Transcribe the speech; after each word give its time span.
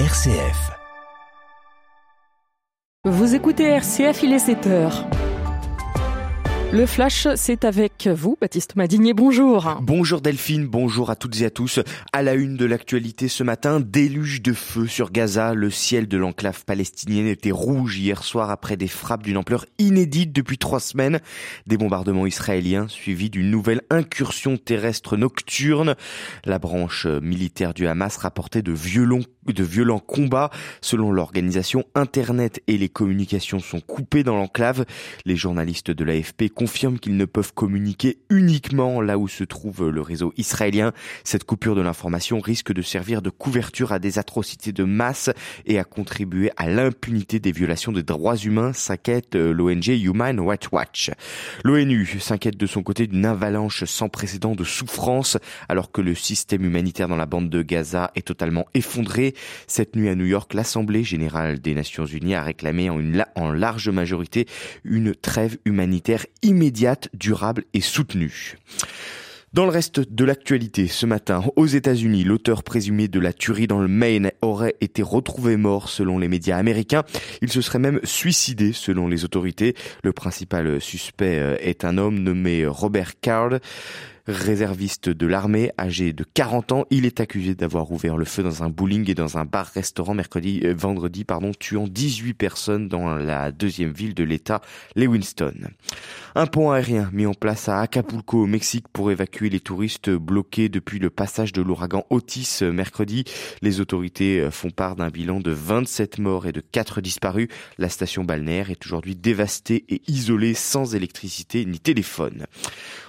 RCF. 0.00 0.72
Vous 3.04 3.36
écoutez 3.36 3.62
RCF, 3.62 4.24
il 4.24 4.32
est 4.32 4.40
7 4.40 4.66
heures. 4.66 5.06
Le 6.74 6.86
flash, 6.86 7.28
c'est 7.36 7.64
avec 7.64 8.08
vous, 8.08 8.36
Baptiste 8.40 8.74
Madinier. 8.74 9.14
Bonjour. 9.14 9.78
Bonjour 9.80 10.20
Delphine, 10.20 10.66
bonjour 10.66 11.08
à 11.08 11.14
toutes 11.14 11.40
et 11.40 11.44
à 11.44 11.50
tous. 11.50 11.78
À 12.12 12.20
la 12.24 12.34
une 12.34 12.56
de 12.56 12.64
l'actualité 12.64 13.28
ce 13.28 13.44
matin, 13.44 13.78
déluge 13.78 14.42
de 14.42 14.52
feu 14.52 14.88
sur 14.88 15.12
Gaza. 15.12 15.54
Le 15.54 15.70
ciel 15.70 16.08
de 16.08 16.16
l'enclave 16.16 16.64
palestinienne 16.64 17.28
était 17.28 17.52
rouge 17.52 18.00
hier 18.00 18.24
soir 18.24 18.50
après 18.50 18.76
des 18.76 18.88
frappes 18.88 19.22
d'une 19.22 19.36
ampleur 19.36 19.66
inédite 19.78 20.32
depuis 20.32 20.58
trois 20.58 20.80
semaines. 20.80 21.20
Des 21.68 21.76
bombardements 21.76 22.26
israéliens 22.26 22.88
suivis 22.88 23.30
d'une 23.30 23.52
nouvelle 23.52 23.82
incursion 23.88 24.56
terrestre 24.56 25.16
nocturne. 25.16 25.94
La 26.44 26.58
branche 26.58 27.06
militaire 27.06 27.72
du 27.72 27.86
Hamas 27.86 28.16
rapportait 28.16 28.62
de 28.62 28.72
violents, 28.72 29.20
de 29.46 29.62
violents 29.62 30.00
combats. 30.00 30.50
Selon 30.80 31.12
l'organisation, 31.12 31.84
Internet 31.94 32.60
et 32.66 32.78
les 32.78 32.88
communications 32.88 33.60
sont 33.60 33.80
coupées 33.80 34.24
dans 34.24 34.34
l'enclave. 34.34 34.84
Les 35.24 35.36
journalistes 35.36 35.92
de 35.92 36.02
l'AFP 36.02 36.48
confirment 36.64 36.98
qu'ils 36.98 37.18
ne 37.18 37.26
peuvent 37.26 37.52
communiquer 37.52 38.16
uniquement 38.30 39.02
là 39.02 39.18
où 39.18 39.28
se 39.28 39.44
trouve 39.44 39.90
le 39.90 40.00
réseau 40.00 40.32
israélien. 40.38 40.92
Cette 41.22 41.44
coupure 41.44 41.74
de 41.74 41.82
l'information 41.82 42.40
risque 42.40 42.72
de 42.72 42.80
servir 42.80 43.20
de 43.20 43.28
couverture 43.28 43.92
à 43.92 43.98
des 43.98 44.18
atrocités 44.18 44.72
de 44.72 44.84
masse 44.84 45.28
et 45.66 45.78
à 45.78 45.84
contribuer 45.84 46.52
à 46.56 46.66
l'impunité 46.66 47.38
des 47.38 47.52
violations 47.52 47.92
des 47.92 48.02
droits 48.02 48.38
humains, 48.38 48.72
s'inquiète 48.72 49.36
euh, 49.36 49.52
l'ONG 49.52 49.88
Human 49.88 50.40
Rights 50.40 50.72
Watch. 50.72 51.10
L'ONU 51.64 52.06
s'inquiète 52.18 52.56
de 52.56 52.66
son 52.66 52.82
côté 52.82 53.06
d'une 53.06 53.26
avalanche 53.26 53.84
sans 53.84 54.08
précédent 54.08 54.54
de 54.54 54.64
souffrance 54.64 55.36
alors 55.68 55.92
que 55.92 56.00
le 56.00 56.14
système 56.14 56.64
humanitaire 56.64 57.08
dans 57.08 57.16
la 57.16 57.26
bande 57.26 57.50
de 57.50 57.60
Gaza 57.60 58.10
est 58.14 58.26
totalement 58.26 58.64
effondré. 58.72 59.34
Cette 59.66 59.96
nuit 59.96 60.08
à 60.08 60.14
New 60.14 60.24
York, 60.24 60.54
l'Assemblée 60.54 61.04
générale 61.04 61.60
des 61.60 61.74
Nations 61.74 62.06
unies 62.06 62.34
a 62.34 62.42
réclamé 62.42 62.88
en, 62.88 62.98
une, 62.98 63.26
en 63.34 63.52
large 63.52 63.90
majorité 63.90 64.46
une 64.82 65.14
trêve 65.14 65.58
humanitaire 65.66 66.24
immédiate 66.40 66.53
immédiate, 66.54 67.08
durable 67.14 67.64
et 67.74 67.80
soutenue. 67.80 68.56
Dans 69.52 69.64
le 69.64 69.70
reste 69.70 69.98
de 70.00 70.24
l'actualité, 70.24 70.86
ce 70.86 71.04
matin, 71.04 71.42
aux 71.56 71.66
États-Unis, 71.66 72.22
l'auteur 72.22 72.62
présumé 72.62 73.08
de 73.08 73.18
la 73.18 73.32
tuerie 73.32 73.66
dans 73.66 73.80
le 73.80 73.88
Maine 73.88 74.30
aurait 74.40 74.76
été 74.80 75.02
retrouvé 75.02 75.56
mort 75.56 75.88
selon 75.88 76.18
les 76.18 76.28
médias 76.28 76.56
américains. 76.56 77.02
Il 77.42 77.50
se 77.50 77.60
serait 77.60 77.80
même 77.80 77.98
suicidé 78.04 78.72
selon 78.72 79.08
les 79.08 79.24
autorités. 79.24 79.74
Le 80.04 80.12
principal 80.12 80.80
suspect 80.80 81.38
euh, 81.40 81.56
est 81.60 81.84
un 81.84 81.98
homme 81.98 82.18
nommé 82.20 82.66
Robert 82.66 83.18
Card 83.20 83.58
réserviste 84.26 85.08
de 85.08 85.26
l'armée, 85.26 85.70
âgé 85.78 86.12
de 86.12 86.24
40 86.24 86.72
ans. 86.72 86.84
Il 86.90 87.04
est 87.04 87.20
accusé 87.20 87.54
d'avoir 87.54 87.90
ouvert 87.92 88.16
le 88.16 88.24
feu 88.24 88.42
dans 88.42 88.62
un 88.62 88.70
bowling 88.70 89.10
et 89.10 89.14
dans 89.14 89.38
un 89.38 89.44
bar-restaurant 89.44 90.14
mercredi, 90.14 90.60
euh, 90.64 90.74
vendredi, 90.76 91.24
pardon, 91.24 91.52
tuant 91.58 91.86
18 91.86 92.34
personnes 92.34 92.88
dans 92.88 93.14
la 93.14 93.52
deuxième 93.52 93.92
ville 93.92 94.14
de 94.14 94.24
l'État, 94.24 94.62
Lewiston. 94.96 95.54
Un 96.36 96.46
pont 96.46 96.72
aérien 96.72 97.10
mis 97.12 97.26
en 97.26 97.34
place 97.34 97.68
à 97.68 97.80
Acapulco 97.80 98.42
au 98.42 98.46
Mexique 98.46 98.88
pour 98.92 99.12
évacuer 99.12 99.50
les 99.50 99.60
touristes 99.60 100.10
bloqués 100.10 100.68
depuis 100.68 100.98
le 100.98 101.08
passage 101.08 101.52
de 101.52 101.62
l'ouragan 101.62 102.04
Otis 102.10 102.58
euh, 102.62 102.72
mercredi. 102.72 103.22
Les 103.62 103.78
autorités 103.78 104.40
euh, 104.40 104.50
font 104.50 104.70
part 104.70 104.96
d'un 104.96 105.10
bilan 105.10 105.38
de 105.38 105.52
27 105.52 106.18
morts 106.18 106.48
et 106.48 106.52
de 106.52 106.60
4 106.60 107.00
disparus. 107.00 107.46
La 107.78 107.88
station 107.88 108.24
balnéaire 108.24 108.70
est 108.70 108.84
aujourd'hui 108.84 109.14
dévastée 109.14 109.84
et 109.88 110.02
isolée 110.08 110.54
sans 110.54 110.96
électricité 110.96 111.64
ni 111.66 111.78
téléphone. 111.78 112.46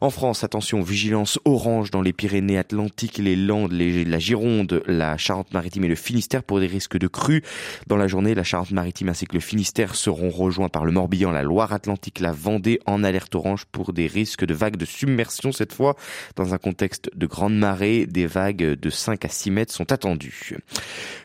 En 0.00 0.08
France, 0.08 0.42
attention, 0.42 0.80
vigilance 0.80 1.38
orange 1.44 1.90
dans 1.90 2.00
les 2.00 2.14
Pyrénées-Atlantiques, 2.14 3.18
les 3.18 3.36
Landes, 3.36 3.72
la 3.72 4.18
Gironde, 4.18 4.82
la 4.86 5.18
Charente-Maritime 5.18 5.84
et 5.84 5.88
le 5.88 5.94
Finistère 5.94 6.42
pour 6.42 6.58
des 6.58 6.66
risques 6.66 6.96
de 6.96 7.06
crues. 7.06 7.42
Dans 7.86 7.98
la 7.98 8.08
journée, 8.08 8.34
la 8.34 8.44
Charente-Maritime 8.44 9.10
ainsi 9.10 9.26
que 9.26 9.34
le 9.34 9.40
Finistère 9.40 9.94
seront 9.94 10.30
rejoints 10.30 10.70
par 10.70 10.86
le 10.86 10.92
Morbihan, 10.92 11.32
la 11.32 11.42
Loire-Atlantique, 11.42 12.20
la 12.20 12.32
Vendée 12.32 12.80
en 12.86 13.04
alerte 13.10 13.34
orange 13.34 13.66
pour 13.66 13.92
des 13.92 14.06
risques 14.06 14.44
de 14.44 14.54
vagues 14.54 14.76
de 14.76 14.84
submersion 14.84 15.52
cette 15.52 15.72
fois. 15.72 15.96
Dans 16.36 16.54
un 16.54 16.58
contexte 16.58 17.10
de 17.14 17.26
grande 17.26 17.56
marée, 17.56 18.06
des 18.06 18.26
vagues 18.26 18.74
de 18.74 18.90
5 18.90 19.24
à 19.24 19.28
6 19.28 19.50
mètres 19.50 19.72
sont 19.72 19.92
attendues. 19.92 20.56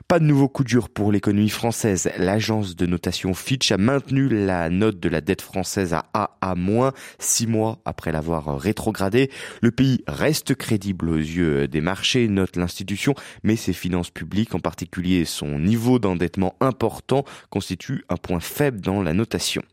Pas 0.08 0.20
de 0.20 0.26
nouveau 0.26 0.48
coup 0.48 0.64
dur 0.64 0.90
pour 0.90 1.12
l'économie 1.12 1.50
française. 1.50 2.12
L'agence 2.20 2.76
de 2.76 2.86
notation 2.86 3.34
Fitch 3.34 3.72
a 3.72 3.78
maintenu 3.78 4.30
la 4.30 4.70
note 4.70 5.00
de 5.00 5.10
la 5.10 5.20
dette 5.20 5.42
française 5.42 5.96
à 5.96 6.06
AA-, 6.14 6.94
six 7.18 7.48
mois 7.48 7.80
après 7.86 8.12
l'avoir 8.12 8.60
rétrogradée. 8.60 9.32
Le 9.64 9.72
pays 9.72 10.04
reste 10.08 10.54
crédible 10.54 11.10
aux 11.10 11.18
yeux 11.18 11.68
des 11.68 11.82
marchés, 11.82 12.28
note 12.28 12.56
l'institution, 12.56 13.16
mais 13.42 13.56
ses 13.56 13.74
finances 13.74 14.12
publiques, 14.12 14.54
en 14.54 14.60
particulier 14.60 15.26
son 15.26 15.58
niveau 15.58 15.98
d'endettement 15.98 16.56
important, 16.60 17.26
constituent 17.50 18.06
un 18.08 18.18
point 18.18 18.40
faible 18.40 18.82
dans 18.82 19.02
la 19.02 19.14
notation. 19.16 19.64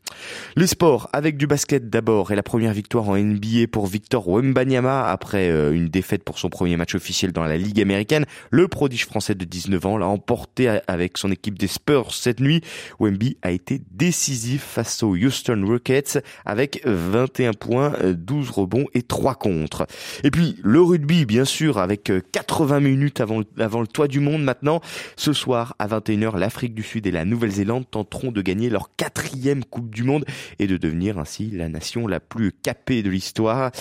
Les 0.55 0.67
sports, 0.67 1.09
avec 1.13 1.37
du 1.37 1.45
basket 1.45 1.91
d'abord 1.91 2.31
et 2.31 2.35
la 2.35 2.43
première 2.43 2.73
victoire 2.73 3.07
en 3.07 3.17
NBA 3.17 3.67
pour 3.71 3.85
Victor 3.85 4.27
Wembanyama 4.27 5.07
après 5.09 5.49
euh, 5.49 5.73
une 5.73 5.89
défaite 5.89 6.23
pour 6.23 6.39
son 6.39 6.49
premier 6.49 6.75
match 6.75 6.95
officiel 6.95 7.31
dans 7.31 7.43
la 7.43 7.57
Ligue 7.57 7.81
américaine. 7.81 8.25
Le 8.49 8.67
prodige 8.67 9.05
français 9.05 9.35
de 9.35 9.45
19 9.45 9.85
ans 9.85 9.97
l'a 9.97 10.07
emporté 10.23 10.79
avec 10.87 11.17
son 11.17 11.31
équipe 11.31 11.59
des 11.59 11.67
Spurs 11.67 12.13
cette 12.13 12.39
nuit. 12.39 12.61
Wemby 13.01 13.35
a 13.41 13.51
été 13.51 13.81
décisif 13.91 14.63
face 14.63 15.03
aux 15.03 15.17
Houston 15.17 15.65
Rockets 15.67 16.23
avec 16.45 16.81
21 16.85 17.51
points, 17.51 17.93
12 18.01 18.49
rebonds 18.51 18.85
et 18.93 19.01
3 19.01 19.35
contre. 19.35 19.85
Et 20.23 20.31
puis 20.31 20.55
le 20.63 20.81
rugby, 20.81 21.25
bien 21.25 21.43
sûr, 21.43 21.77
avec 21.77 22.09
80 22.31 22.79
minutes 22.79 23.19
avant, 23.19 23.41
avant 23.59 23.81
le 23.81 23.87
toit 23.87 24.07
du 24.07 24.21
monde 24.21 24.43
maintenant. 24.43 24.79
Ce 25.17 25.33
soir, 25.33 25.75
à 25.77 25.87
21h, 25.87 26.37
l'Afrique 26.37 26.73
du 26.73 26.83
Sud 26.83 27.05
et 27.05 27.11
la 27.11 27.25
Nouvelle-Zélande 27.25 27.83
tenteront 27.91 28.31
de 28.31 28.41
gagner 28.41 28.69
leur 28.69 28.95
quatrième 28.95 29.65
Coupe 29.65 29.89
du 29.89 30.03
Monde 30.03 30.23
et 30.59 30.67
de 30.67 30.77
devenir 30.77 31.19
ainsi 31.19 31.51
la 31.51 31.67
nation 31.67 32.07
la 32.07 32.21
plus 32.21 32.53
capée 32.53 33.03
de 33.03 33.09
l'histoire. 33.09 33.71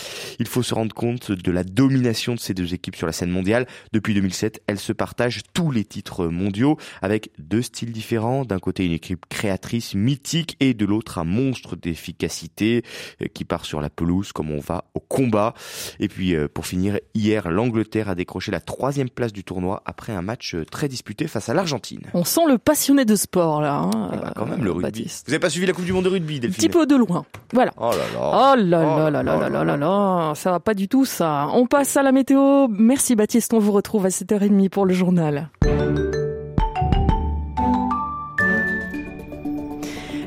Il 0.41 0.49
faut 0.49 0.65
se 0.65 0.75
rendre 0.75 0.93
compte 0.93 1.31
de 1.31 1.53
la 1.53 1.63
domination 1.63 2.35
de 2.35 2.41
ces 2.41 2.53
deux 2.53 2.75
équipes 2.75 2.97
sur 2.97 3.07
la 3.07 3.13
scène 3.13 3.31
mondiale. 3.31 3.69
Depuis 3.93 4.15
2007, 4.15 4.63
elles 4.67 4.81
se 4.81 4.93
partagent 4.93 5.43
tous 5.55 5.71
les 5.71 5.85
titres 5.85 6.27
mondiaux 6.33 6.77
avec 7.01 7.31
deux 7.39 7.63
styles 7.63 7.93
différents. 7.93 8.45
D'un 8.45 8.59
côté, 8.59 8.85
une 8.85 8.93
équipe 8.93 9.27
créatrice, 9.29 9.95
mythique 9.95 10.57
et 10.61 10.75
de 10.75 10.85
l'autre, 10.85 11.19
un 11.19 11.25
monstre 11.25 11.77
d'efficacité 11.77 12.83
euh, 13.21 13.27
qui 13.33 13.45
part 13.45 13.65
sur 13.65 13.81
la 13.81 13.91
pelouse 13.91 14.33
comme 14.33 14.51
on 14.51 14.61
va 14.61 14.85
au 14.95 15.01
combat. 15.01 15.55
Et 16.01 16.09
puis, 16.09 16.35
euh, 16.35 16.49
pour 16.49 16.67
finir, 16.67 16.99
hier, 17.15 17.51
l'Angleterre 17.51 18.09
a 18.09 18.15
décroché 18.15 18.51
la 18.51 18.61
troisième 18.61 19.11
place 19.11 19.33
du 19.33 19.45
tournoi 19.45 19.83
après 19.87 20.13
un 20.13 20.23
match 20.23 20.55
euh, 20.55 20.65
très 20.65 20.89
disputé 20.89 21.27
face 21.27 21.49
à 21.49 21.55
l'Argentine. 21.55 22.03
On 22.15 22.25
sent 22.25 22.43
le 22.49 22.59
passionné 22.59 23.05
de 23.05 23.17
sport 23.17 23.61
là. 23.61 23.75
Hein, 23.75 23.91
ah 24.13 24.17
bah, 24.17 24.33
quand 24.37 24.47
même 24.47 24.65
le 24.65 24.73
rugby. 24.73 25.05
Vous 25.05 25.31
n'avez 25.31 25.41
pas 25.41 25.51
suivi 25.51 25.67
la 25.67 25.73
Coupe 25.73 25.85
du 25.85 25.93
Monde 25.93 26.05
de 26.05 26.11
rugby, 26.11 26.41
Delphine 26.41 26.55
Un 26.55 26.67
petit 26.67 26.69
peu 26.69 26.87
de 26.87 26.97
loin. 26.97 27.25
Voilà. 27.53 27.73
Oh 27.77 27.91
là 27.91 27.97
là. 28.15 28.53
Oh 28.55 28.57
là 28.57 29.11
là 29.11 29.23
là 29.23 29.23
là 29.23 29.49
là 29.49 29.65
là 29.65 29.77
là 29.77 30.33
Ça 30.35 30.51
va 30.51 30.61
pas 30.61 30.75
du 30.75 30.89
tout 30.89 31.05
ça. 31.05 31.49
On 31.53 31.67
passe 31.67 31.97
à 31.97 32.03
la 32.03 32.13
météo. 32.13 32.69
Merci 32.69 33.17
Baptiste, 33.17 33.53
on 33.55 33.59
vous 33.59 33.73
retrouve 33.73 34.07
à 34.07 34.09
7h30 34.09 34.69
pour 34.69 34.87
le 34.87 34.95
journal. 34.95 35.51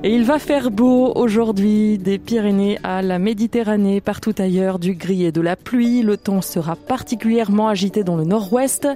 Et 0.05 0.13
il 0.13 0.23
va 0.23 0.37
faire 0.37 0.69
beau 0.69 1.11
aujourd'hui 1.15 1.97
des 1.97 2.19
Pyrénées 2.19 2.77
à 2.83 3.01
la 3.01 3.17
Méditerranée, 3.17 4.01
partout 4.01 4.35
ailleurs 4.37 4.77
du 4.77 4.93
gris 4.93 5.25
et 5.25 5.31
de 5.31 5.41
la 5.41 5.55
pluie. 5.55 6.03
Le 6.03 6.15
temps 6.15 6.43
sera 6.43 6.75
particulièrement 6.75 7.69
agité 7.69 8.03
dans 8.03 8.15
le 8.15 8.23
nord-ouest. 8.23 8.87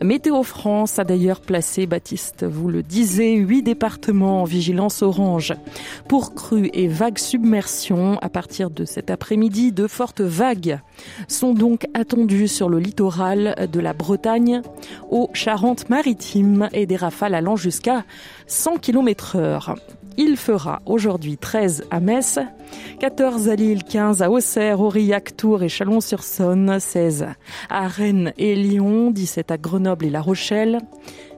Météo 0.00 0.42
France 0.42 0.98
a 0.98 1.04
d'ailleurs 1.04 1.42
placé, 1.42 1.84
Baptiste, 1.84 2.46
vous 2.46 2.70
le 2.70 2.82
disiez, 2.82 3.34
huit 3.34 3.62
départements 3.62 4.40
en 4.40 4.44
vigilance 4.44 5.02
orange. 5.02 5.52
Pour 6.08 6.34
crues 6.34 6.70
et 6.72 6.88
vagues 6.88 7.18
submersion, 7.18 8.18
à 8.22 8.30
partir 8.30 8.70
de 8.70 8.86
cet 8.86 9.10
après-midi, 9.10 9.70
de 9.70 9.86
fortes 9.86 10.22
vagues 10.22 10.80
sont 11.28 11.52
donc 11.52 11.86
attendues 11.92 12.48
sur 12.48 12.70
le 12.70 12.78
littoral 12.78 13.68
de 13.70 13.80
la 13.80 13.92
Bretagne, 13.92 14.62
aux 15.10 15.28
Charentes-Maritimes 15.34 16.70
et 16.72 16.86
des 16.86 16.96
rafales 16.96 17.34
allant 17.34 17.56
jusqu'à 17.56 18.04
100 18.46 18.78
km 18.78 19.36
heure. 19.36 19.74
Il 20.16 20.36
fera 20.36 20.53
aujourd'hui 20.86 21.36
13 21.36 21.84
à 21.90 22.00
Metz, 22.00 22.38
14 23.00 23.48
à 23.48 23.56
Lille, 23.56 23.84
15 23.84 24.22
à 24.22 24.30
Auxerre, 24.30 24.80
Aurillac, 24.80 25.36
Tours 25.36 25.62
et 25.62 25.68
Chalon-sur-Saône, 25.68 26.78
16 26.78 27.26
à 27.70 27.88
Rennes 27.88 28.32
et 28.38 28.54
Lyon, 28.54 29.10
17 29.10 29.50
à 29.50 29.58
Grenoble 29.58 30.06
et 30.06 30.10
La 30.10 30.20
Rochelle, 30.20 30.78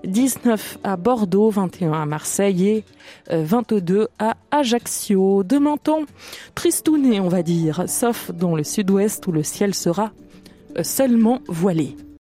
19 0.04 0.78
à 0.84 0.96
Bordeaux, 0.96 1.50
21 1.50 1.92
à 1.92 2.06
Marseille 2.06 2.68
et 2.68 2.84
22 3.30 4.02
euh, 4.02 4.06
à 4.18 4.36
Ajaccio. 4.50 5.42
De 5.42 5.58
Menton, 5.58 6.06
tristouné 6.54 7.20
on 7.20 7.28
va 7.28 7.42
dire, 7.42 7.84
sauf 7.88 8.30
dans 8.32 8.54
le 8.54 8.64
sud-ouest 8.64 9.26
où 9.26 9.32
le 9.32 9.42
ciel 9.42 9.74
sera 9.74 10.12
euh, 10.76 10.82
seulement 10.82 11.40
voilé. 11.48 11.96